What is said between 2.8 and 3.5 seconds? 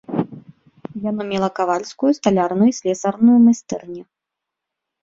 слясарную